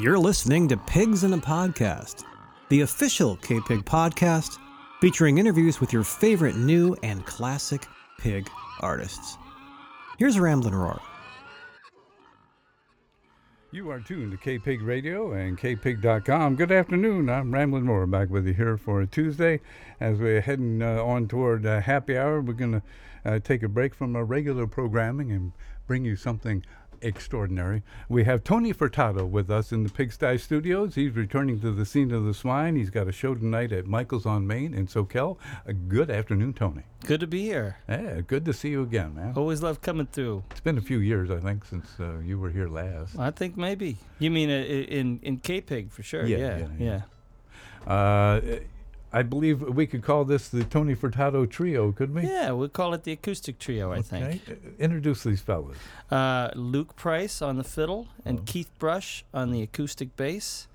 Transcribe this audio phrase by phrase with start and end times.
[0.00, 2.22] You're listening to Pigs in a Podcast,
[2.68, 4.56] the official K Pig podcast
[5.00, 7.84] featuring interviews with your favorite new and classic
[8.16, 8.48] pig
[8.78, 9.36] artists.
[10.16, 11.00] Here's Ramblin' Roar.
[13.72, 16.54] You are tuned to K Pig Radio and KPig.com.
[16.54, 17.28] Good afternoon.
[17.28, 19.58] I'm Ramblin' Roar back with you here for a Tuesday.
[19.98, 22.82] As we're heading uh, on toward uh, happy hour, we're going to
[23.24, 25.50] uh, take a break from our regular programming and
[25.88, 26.64] bring you something
[27.02, 27.82] extraordinary.
[28.08, 30.94] We have Tony Furtado with us in the Pigsty Studios.
[30.94, 32.76] He's returning to the scene of the swine.
[32.76, 35.38] He's got a show tonight at Michael's on Main in Soquel.
[35.68, 36.82] Uh, good afternoon, Tony.
[37.04, 37.78] Good to be here.
[37.88, 39.34] Yeah, good to see you again, man.
[39.36, 40.44] Always love coming through.
[40.50, 43.18] It's been a few years, I think, since uh, you were here last.
[43.18, 43.98] I think maybe.
[44.18, 46.26] You mean uh, in in K Pig for sure?
[46.26, 47.02] Yeah, Yeah, yeah,
[47.86, 47.92] yeah.
[47.92, 48.40] Uh,
[49.12, 52.22] I believe we could call this the Tony Furtado Trio, couldn't we?
[52.28, 53.90] Yeah, we'll call it the acoustic trio.
[53.92, 54.24] I think.
[54.24, 54.40] Okay.
[54.52, 55.78] Uh, Introduce these fellas.
[56.10, 58.42] Uh, Luke Price on the fiddle and Oh.
[58.44, 60.68] Keith Brush on the acoustic bass,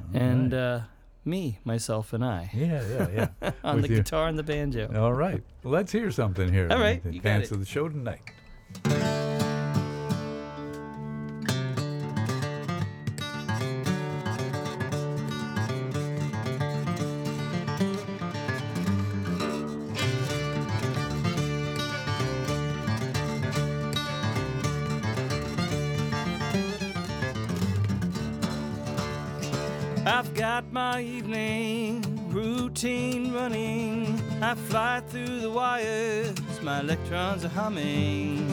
[0.00, 0.58] All and right.
[0.58, 0.80] uh,
[1.24, 3.50] me, myself, and I yeah, yeah, yeah.
[3.64, 3.96] on with the you.
[3.96, 4.90] guitar and the banjo.
[4.98, 5.42] All right.
[5.62, 6.68] Well, let's hear something here.
[6.70, 7.52] All right, in advance it.
[7.52, 8.20] of the show tonight.
[30.06, 34.22] I've got my evening routine running.
[34.40, 38.48] I fly through the wires, my electrons are humming.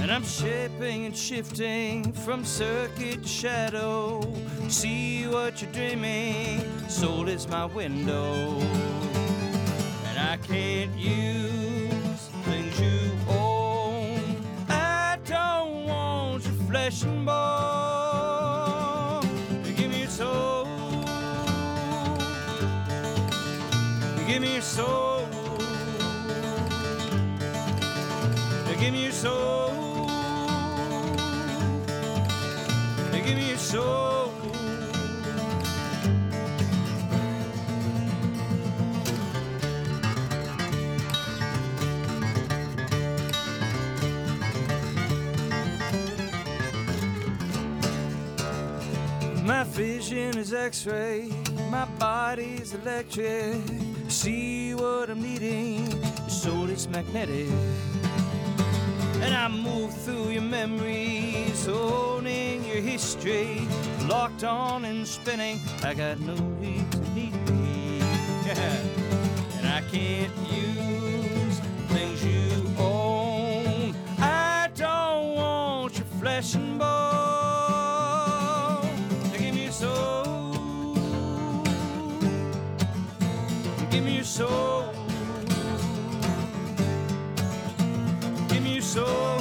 [0.00, 4.22] And I'm shaping and shifting from circuit to shadow.
[4.66, 8.58] See what you're dreaming, soul is my window.
[10.08, 14.44] And I can't use things you own.
[14.68, 17.33] I don't want your flesh and bone.
[24.26, 25.28] Give me your soul.
[28.80, 29.70] Give me your soul.
[33.12, 34.32] Give me your soul.
[49.42, 51.30] My vision is x-ray,
[51.70, 53.93] my body's electric.
[54.14, 57.48] See what I'm needing, your soul is magnetic.
[59.20, 63.66] And I move through your memories, owning your history.
[64.02, 67.98] Locked on and spinning, I got no need to need me.
[69.58, 71.58] and I can't use
[71.88, 73.96] things you own.
[74.20, 77.23] I don't want your flesh and bone.
[84.34, 84.92] Soul.
[88.48, 89.38] Give me your soul.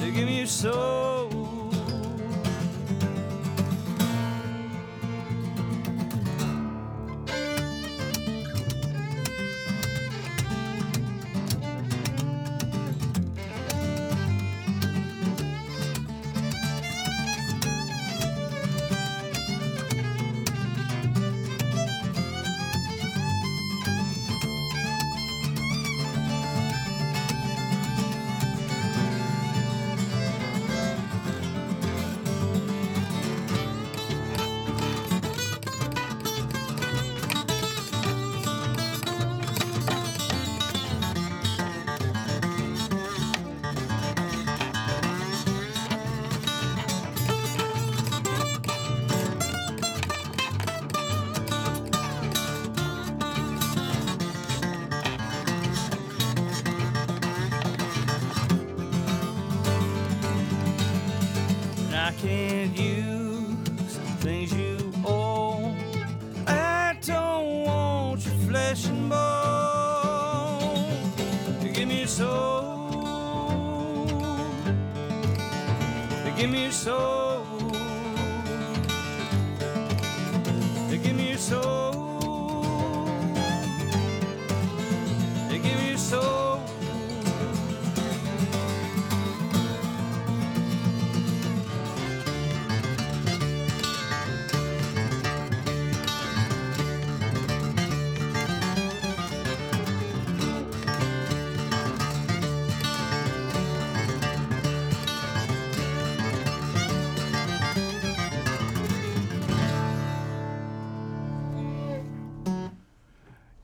[0.00, 1.17] Give me your soul.
[62.08, 65.76] I can't use things you own.
[66.46, 70.86] I don't want your flesh and bone.
[71.74, 73.44] Give me your soul.
[76.34, 77.17] Give me your soul.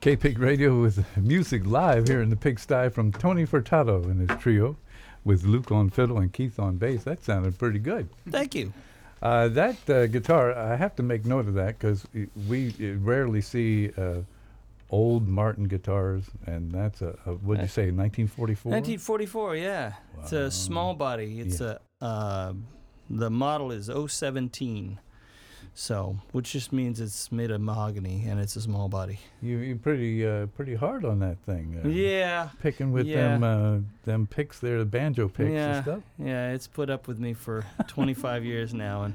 [0.05, 4.39] K Pig Radio with music live here in the pigsty from Tony Furtado and his
[4.39, 4.77] trio
[5.23, 7.03] with Luke on fiddle and Keith on bass.
[7.05, 8.07] That sounded pretty good.
[8.29, 8.71] Thank you.
[9.23, 12.05] Uh, that uh, guitar, I have to make note of that because
[12.47, 14.17] we uh, rarely see uh,
[14.91, 18.73] old Martin guitars, and that's a, a what'd you say, 1944?
[18.73, 19.93] 1944, yeah.
[20.21, 21.39] It's a small body.
[21.39, 22.53] It's a uh,
[23.09, 24.99] the model is 017.
[25.77, 29.19] So, which just means it's made of mahogany and it's a small body.
[29.41, 31.81] You you pretty uh, pretty hard on that thing.
[31.83, 32.49] Uh, Yeah.
[32.61, 33.37] Picking with Yeah.
[33.37, 35.75] them uh, them picks there, the banjo picks yeah.
[35.75, 36.03] and stuff.
[36.17, 39.13] Yeah, it's put up with me for 25 years now and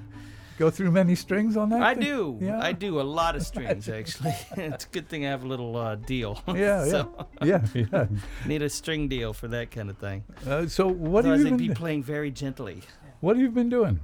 [0.58, 1.80] Go through many strings on that.
[1.80, 2.02] I thing?
[2.02, 2.38] do.
[2.42, 2.60] Yeah.
[2.60, 4.34] I do a lot of strings actually.
[4.58, 6.42] it's a good thing I have a little uh, deal.
[6.46, 8.06] Yeah, so yeah, yeah.
[8.44, 10.24] need a string deal for that kind of thing.
[10.46, 12.82] Uh, so what have you been be playing very gently.
[13.20, 14.00] What have you been doing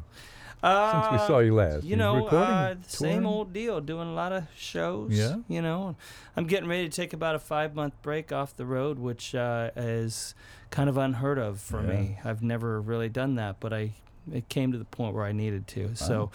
[0.62, 1.84] Uh, since we saw you last?
[1.84, 3.80] You know, recording, uh, same old deal.
[3.80, 5.12] Doing a lot of shows.
[5.12, 5.36] Yeah.
[5.48, 5.96] You know,
[6.36, 9.70] I'm getting ready to take about a five month break off the road, which uh,
[9.76, 10.34] is
[10.70, 11.88] kind of unheard of for Yeah.
[12.00, 12.18] me.
[12.24, 13.92] I've never really done that, but I
[14.32, 15.84] it came to the point where I needed to.
[15.84, 15.94] Uh-huh.
[15.94, 16.30] So.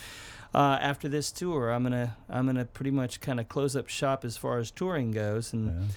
[0.54, 4.26] Uh, after this tour, I'm gonna I'm gonna pretty much kind of close up shop
[4.26, 5.92] as far as touring goes, and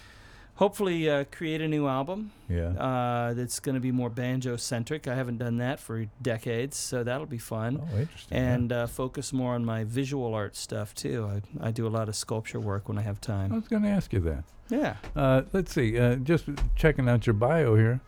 [0.56, 2.73] hopefully uh, create a new album Yeah.
[2.73, 2.81] yeah.
[2.83, 5.09] uh, that's going to be more banjo centric.
[5.09, 8.37] I haven't done that for decades, so that'll be fun oh, interesting.
[8.39, 8.55] yeah.
[8.55, 11.29] and uh, focus more on my visual art stuff too.
[11.61, 13.53] I, I do a lot of sculpture work when I have time.
[13.53, 14.45] I was going to ask you that.
[14.71, 14.97] Yeah.
[15.15, 15.99] Uh, let's see.
[15.99, 16.45] Uh, just
[16.77, 18.00] checking out your bio here.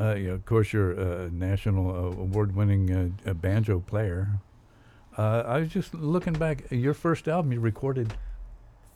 [0.00, 4.28] Uh, you of course, you're a national uh, award-winning uh, banjo player.
[5.18, 6.62] Uh, I was just looking back.
[6.70, 8.14] Your first album you recorded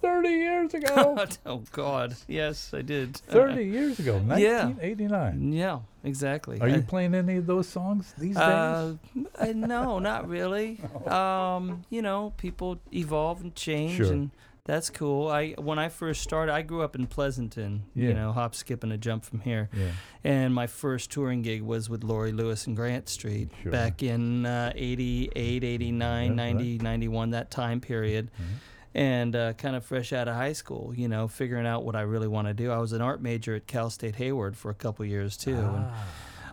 [0.04, 1.16] 30 years ago.
[1.46, 2.14] oh God.
[2.28, 3.16] Yes, I did.
[3.16, 5.52] 30 years ago, 1989.
[5.52, 6.60] yeah, exactly.
[6.60, 9.26] Are you playing any of those songs these Uh, days?
[9.38, 10.78] uh, no, not really.
[11.06, 14.12] Um, you know, people evolve and change, Sure.
[14.12, 14.30] and
[14.66, 15.28] that's cool.
[15.28, 17.84] I when I first started, I grew up in Pleasanton.
[17.94, 18.08] Yeah.
[18.08, 19.68] You know, hop, skip, and a jump from here.
[19.72, 19.92] Yeah.
[20.22, 23.72] And my first touring gig was with Laurie Lewis and Grant Street Sure.
[23.72, 28.30] back in uh, 88, 89, Yeah, 90, 91, that time period.
[28.40, 28.44] Mhm.
[28.96, 32.02] And uh, kind of fresh out of high school, you know, figuring out what I
[32.02, 32.70] really want to do.
[32.70, 35.56] I was an art major at Cal State Hayward for a couple years too.
[35.56, 35.86] And,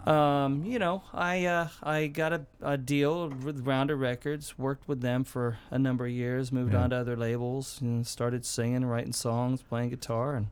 [0.07, 0.43] Ah.
[0.45, 5.01] um, you know, I uh, I got a, a deal with Rounder Records, worked with
[5.01, 6.81] them for a number of years, moved Yeah.
[6.83, 10.47] on to other labels, and started singing, writing songs, playing guitar, and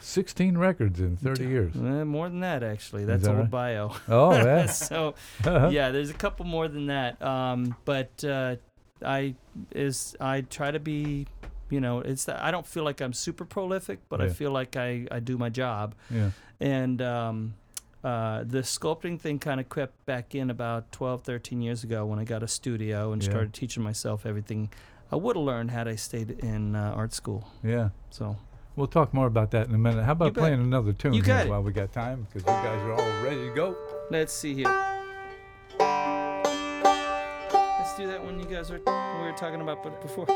[0.00, 1.74] 16 records in 30 years.
[1.76, 3.04] eh, more than that actually.
[3.04, 3.50] That's that old right?
[3.50, 3.94] bio.
[4.08, 4.66] Oh, yeah.
[4.66, 5.14] so
[5.44, 5.68] Uh-huh.
[5.70, 7.22] yeah, there's a couple more than that.
[7.22, 8.56] Um, but uh,
[9.04, 9.34] I
[9.74, 11.26] is I try to be,
[11.70, 14.76] you know, it's that I don't feel like I'm super prolific, but I feel like
[14.76, 15.94] I I do my job.
[16.10, 16.30] yeah.
[16.60, 17.54] And um,
[18.02, 22.18] uh, the sculpting thing kind of crept back in about 12, 13 years ago when
[22.18, 23.30] I got a studio and Yeah.
[23.30, 24.70] started teaching myself everything
[25.12, 27.48] I would have learned had I stayed in uh, art school.
[27.62, 27.90] Yeah.
[28.10, 28.36] So
[28.76, 30.04] We'll talk more about that in a minute.
[30.04, 32.26] How about playing another tune You got while we got time?
[32.28, 33.76] Because you guys are all ready to go.
[34.10, 34.97] let's see here.
[37.98, 40.26] Do that one you guys were we were talking about before.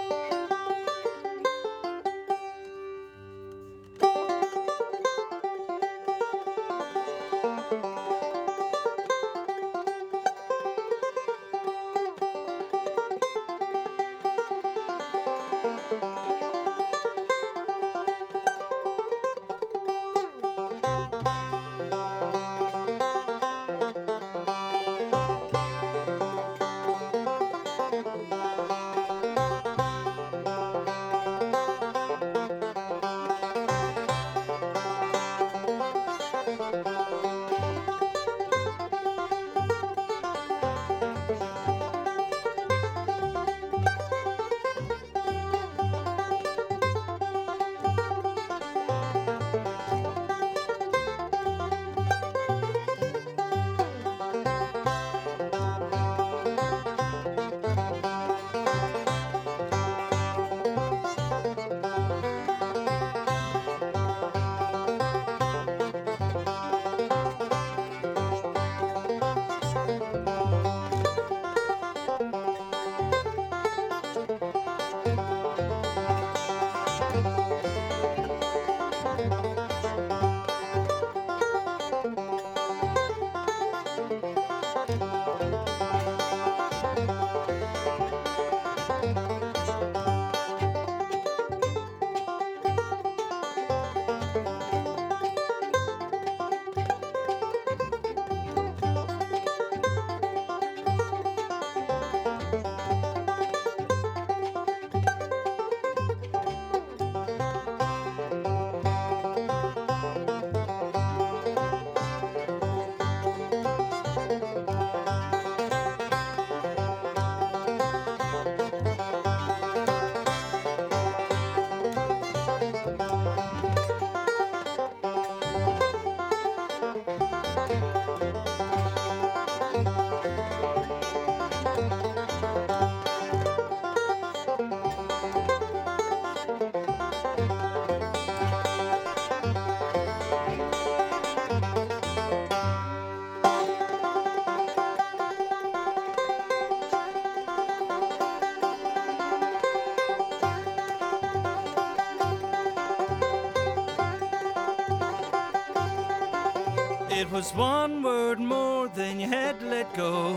[157.14, 160.34] It was one word more than you had to let go.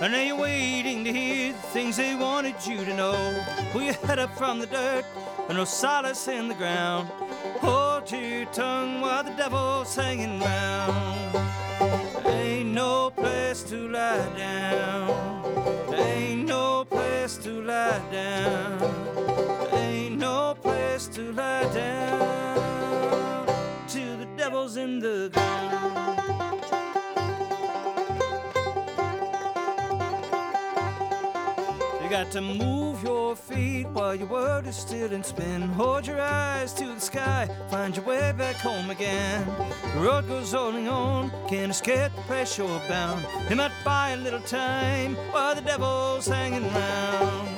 [0.00, 3.44] And now you're waiting to hear the things they wanted you to know.
[3.72, 5.04] Pull your head up from the dirt,
[5.48, 7.08] and no solace in the ground.
[7.60, 11.36] Hold to your tongue while the devil's hanging round.
[12.26, 15.94] Ain't no place to lie down.
[15.94, 18.82] Ain't no place to lie down.
[19.74, 23.46] Ain't no place to lie down.
[23.86, 26.13] Till the devil's in the ground.
[32.14, 35.62] Got to move your feet while your world is still in spin.
[35.62, 39.44] Hold your eyes to the sky, find your way back home again.
[39.94, 43.26] The road goes on and on, can't escape the pressure bound.
[43.50, 47.48] You might buy a little time while the devil's hanging round.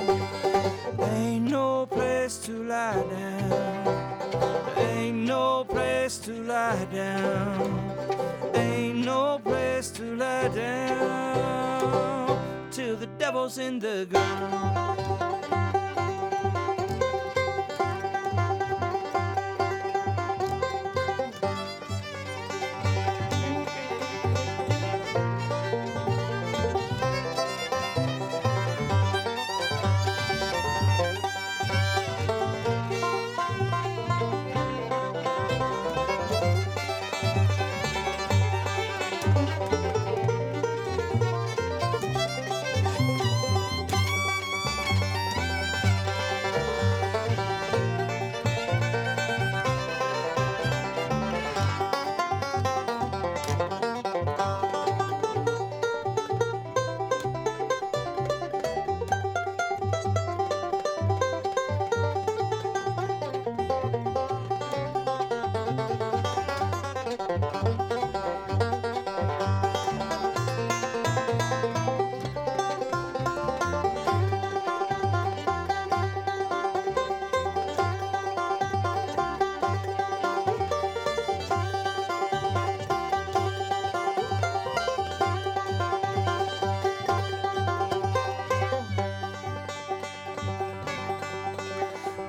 [1.00, 4.78] Ain't no place to lie down.
[4.78, 8.54] Ain't no place to lie down.
[8.54, 11.66] Ain't no place to lie down
[12.76, 15.46] till the devil's in the ground.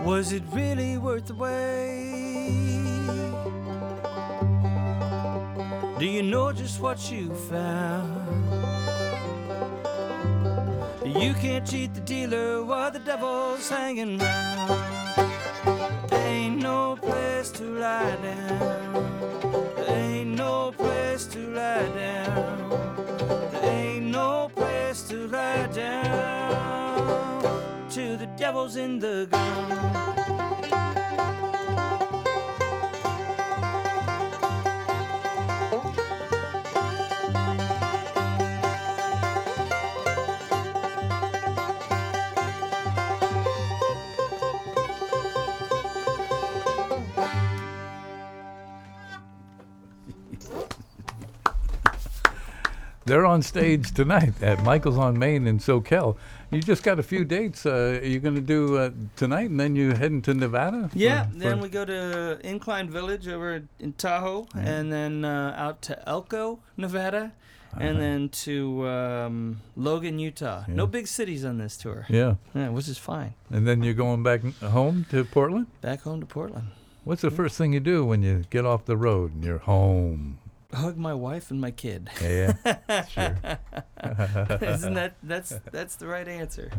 [0.07, 1.51] Was it really worth the wait?
[5.99, 8.15] Do you know just what you found?
[11.05, 14.71] You can't cheat the dealer while the devil's hanging round.
[16.13, 19.16] Ain't no place to lie down.
[28.47, 30.36] Devil's in the ground.
[53.07, 56.17] They're on stage tonight at Michael's on Main in Soquel.
[56.51, 57.65] You just got a few dates.
[57.65, 60.89] Uh, you're going to do uh, tonight, and then you heading to Nevada.
[60.93, 65.81] Yeah, for- then we go to Incline Village over in Tahoe, and then uh, out
[65.83, 67.31] to Elko, Nevada,
[67.79, 70.65] and then to um, Logan, Utah.
[70.67, 73.35] No big cities on this tour, yeah, yeah, which is fine.
[73.49, 75.67] and then you're going back home to Portland.
[75.79, 76.67] Back home to Portland.
[77.05, 80.39] What's the first thing you do when you get off the road and you're home?
[80.73, 82.09] Hug my wife and my kid.
[82.21, 82.53] Yeah,
[83.07, 83.37] sure.
[84.61, 86.69] Isn't that that's that's the right answer?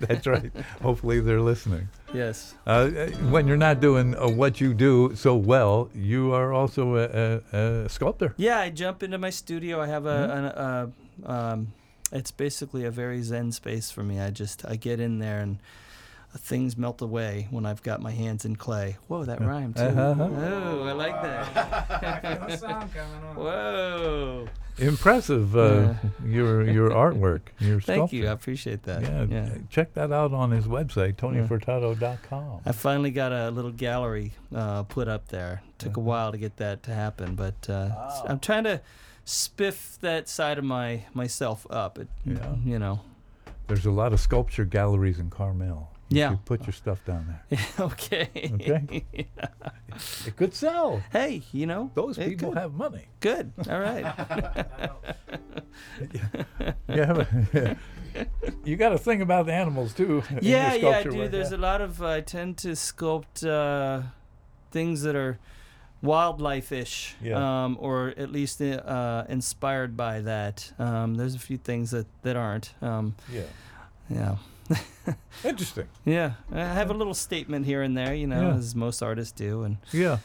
[0.00, 0.50] That's right.
[0.82, 1.88] Hopefully they're listening.
[2.12, 2.54] yes.
[2.66, 6.96] Uh, uh, when you're not doing uh, what you do so well, you are also
[6.96, 8.34] a, a, a sculptor.
[8.36, 9.80] Yeah, I jump into my studio.
[9.80, 11.72] I have a, an, uh, um,
[12.12, 14.18] it's basically a very zen space for me.
[14.20, 15.58] I just I get in there and
[16.38, 18.96] things melt away when I've got my hands in clay.
[19.08, 19.82] Whoa, that rhymed too.
[19.82, 20.14] Uh-huh.
[20.18, 22.90] Oh, I like that.
[23.36, 24.48] Whoa.
[24.78, 25.94] Impressive, uh,
[26.24, 28.16] your your artwork, your Thank sculpture.
[28.16, 28.28] you.
[28.28, 29.02] I appreciate that.
[29.02, 29.48] Yeah, yeah.
[29.68, 32.60] check that out on his website, tonyfurtado.com.
[32.64, 35.62] I finally got a little gallery uh, put up there.
[35.78, 38.80] Took a while to get that to happen, but uh, s- I'm trying to
[39.26, 41.98] spiff that side of my myself up.
[41.98, 42.54] It, Yeah.
[42.64, 43.00] You know.
[43.66, 45.92] There's a lot of sculpture galleries in Carmel.
[46.10, 46.30] You Yeah.
[46.30, 47.60] should put your stuff down there.
[47.80, 48.28] okay.
[48.54, 49.04] Okay.
[50.26, 51.02] It could sell.
[51.12, 53.06] Hey, you know Those people could- have money.
[53.20, 53.52] Good.
[53.68, 54.04] All right.
[56.88, 57.24] Yeah,
[58.64, 60.22] you got to think about the animals too.
[60.42, 61.16] yeah, yeah, I do.
[61.16, 61.56] work, There's yeah.
[61.56, 62.02] a lot of.
[62.02, 64.02] I tend to sculpt uh,
[64.72, 65.38] things that are
[66.02, 67.64] wildlife-ish, Yeah.
[67.64, 70.72] um, or at least uh, inspired by that.
[70.78, 72.74] Um, there's a few things that that aren't.
[72.82, 73.42] Um, Yeah.
[74.10, 74.36] Yeah.
[75.44, 75.88] Interesting.
[76.04, 78.56] Yeah, I have a little statement here and there, you know, Yeah.
[78.56, 80.18] as most artists do, and Yeah.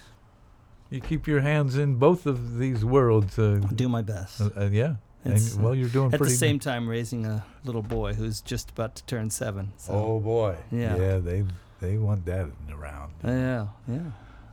[0.91, 3.39] You keep your hands in both of these worlds.
[3.39, 4.39] Uh, do my best.
[4.41, 4.95] uh, uh, yeah.
[5.23, 8.93] And, well, you're doing At the same time, raising a little boy who's just about
[8.97, 9.71] to turn seven.
[9.77, 9.93] So.
[9.93, 10.57] Oh boy.
[10.71, 10.95] Yeah.
[10.95, 11.17] Yeah.
[11.17, 11.43] They
[11.81, 13.13] they want that around.
[13.23, 14.11] Yeah, yeah.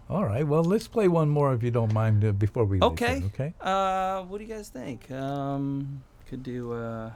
[0.09, 0.47] All right.
[0.47, 2.79] Well, let's play one more if you don't mind uh, before we.
[2.81, 3.17] leave Okay.
[3.19, 3.55] it, okay.
[3.61, 5.11] Uh, what do you guys think?
[5.11, 7.11] Um, could do uh,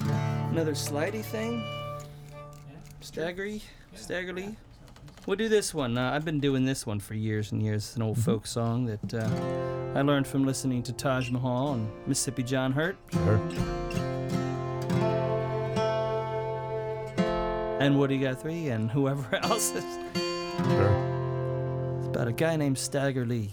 [0.00, 1.62] another slidey thing.
[3.02, 3.62] Staggery,
[3.94, 4.56] staggerly.
[5.26, 5.98] We'll do this one.
[5.98, 7.84] Uh, I've been doing this one for years and years.
[7.88, 8.24] It's an old Mhm.
[8.24, 12.96] folk song that uh, I learned from listening to Taj Mahal and Mississippi John Hurt
[13.12, 13.40] Sure.
[17.80, 19.72] and Woody Guthrie and whoever else.
[19.74, 19.96] It's
[20.68, 22.06] Sure.
[22.10, 23.50] about a guy named Stagger Lee.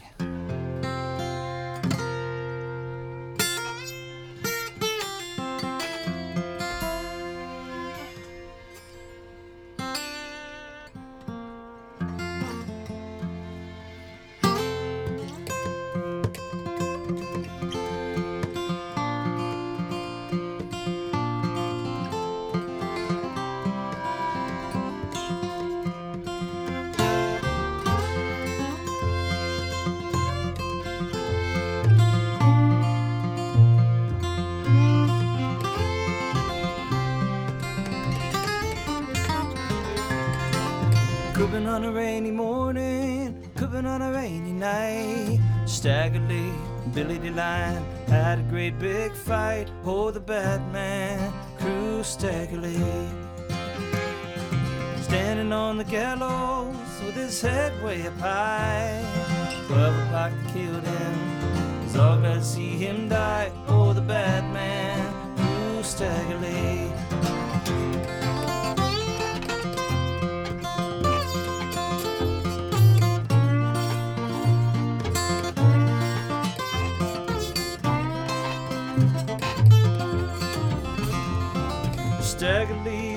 [41.73, 45.39] On a rainy morning, been on a rainy night.
[45.65, 46.53] Stagger Lee,
[46.93, 49.71] Billy DeLyon had a great big fight.
[49.83, 53.07] Oh, the bad man, Crew Stagger Lee.
[55.01, 59.03] Standing on the gallows with his head way up high.
[59.65, 61.83] Twelve o'clock they killed him.
[61.85, 63.51] Was all glad to see him die.
[63.67, 66.92] Oh, the bad man, Crew Stagger Lee.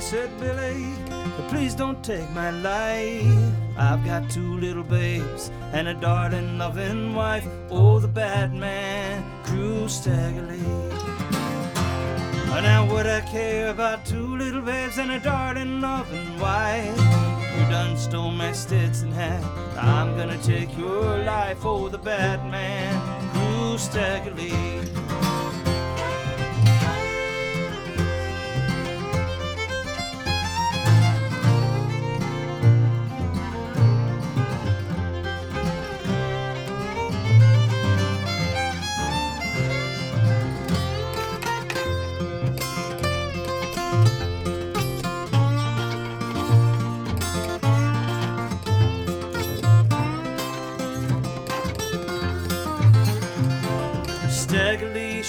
[0.07, 0.95] Said, Billy,
[1.49, 3.53] please don't take my life.
[3.77, 7.45] I've got two little babes and a darling, loving wife.
[7.71, 11.17] Oh, the bad man, Crew Stagger Lee.
[12.63, 16.99] Now would I care about two little babes and a darling, loving wife?
[17.59, 19.43] You done stole my Stetson hat.
[19.77, 21.65] I'm gonna take your life.
[21.65, 22.93] Oh, the bad man,
[23.33, 24.35] Crew Stagger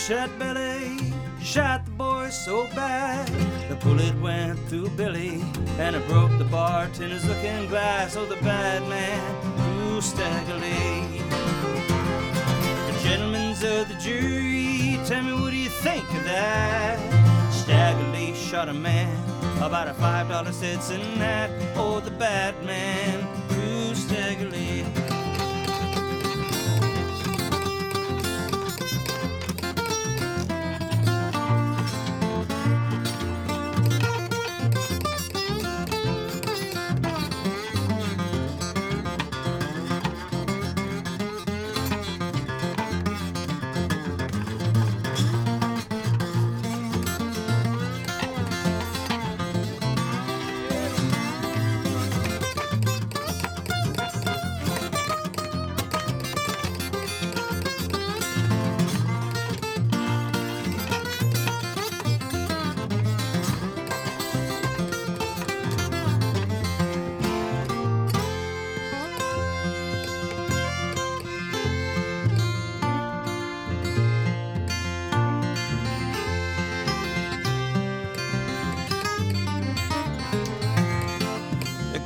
[0.07, 0.97] Shot Billy,
[1.41, 3.27] shot the boy so bad.
[3.67, 5.43] The bullet went through Billy,
[5.79, 8.15] and it broke the bartender's looking glass.
[8.15, 9.19] Oh, the bad man,
[9.57, 11.19] who Stagger Lee.
[12.89, 17.51] The gentlemen of the jury, tell me what do you think of that?
[17.51, 19.13] Stagger Lee shot a man
[19.61, 21.49] about a five dollar Stetson hat.
[21.75, 24.47] Oh, the bad man, who Stagger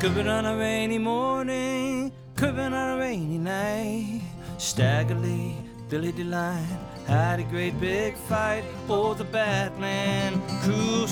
[0.02, 4.20] could been on a rainy morning, could been on a rainy night.
[4.58, 5.56] Stagger Lee,
[5.92, 6.66] Billy DeLyon
[7.06, 8.64] had a great big fight.
[8.90, 11.06] Oh, the Batman, Crew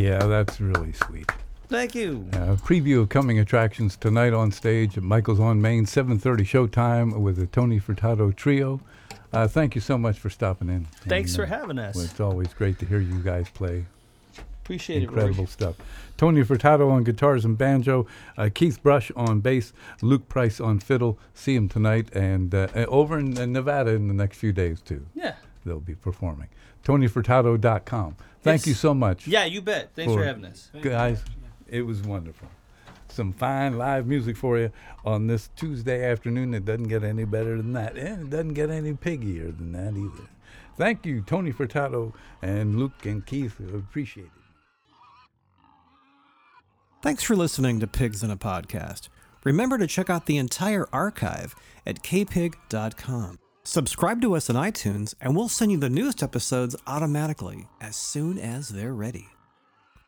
[0.00, 1.30] Yeah, that's really sweet.
[1.68, 2.26] Thank you.
[2.32, 7.36] Uh, preview of coming attractions tonight on stage at Michael's on Main, 7:30 showtime with
[7.36, 8.80] the Tony Furtado Trio.
[9.32, 10.86] Uh, thank you so much for stopping in.
[11.06, 11.94] Thanks And, for uh, having us.
[11.94, 13.86] well, It's always great to hear you guys play.
[14.64, 15.76] Appreciate Incredible it, Incredible stuff.
[16.16, 21.18] Tony Furtado on guitars and banjo, uh, Keith Brush on bass, Luke Price on fiddle.
[21.34, 24.80] See him tonight and uh, uh, over in, in Nevada in the next few days
[24.80, 25.06] too.
[25.14, 25.34] Yeah.
[25.64, 26.48] They'll be performing.
[26.84, 28.16] TonyFurtado.com.
[28.42, 29.26] Thank It's- you so much.
[29.26, 29.90] Yeah, you bet.
[29.94, 30.70] Thanks for For- having us.
[30.80, 31.22] guys.
[31.68, 32.48] It was wonderful.
[33.08, 34.70] Some fine live music for you
[35.04, 36.54] on this Tuesday afternoon.
[36.54, 39.96] It doesn't get any better than that, and it doesn't get any piggier than that
[39.96, 40.28] either.
[40.76, 43.58] Thank you, Tony Furtado and Luke and Keith.
[43.60, 44.30] Appreciate it.
[47.02, 49.08] Thanks for listening to Pigs in a Podcast.
[49.44, 51.54] Remember to check out the entire archive
[51.86, 53.38] at kpig.com.
[53.62, 58.38] Subscribe to us on iTunes, and we'll send you the newest episodes automatically as soon
[58.38, 59.28] as they're ready.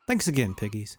[0.07, 0.97] Thanks again, piggies.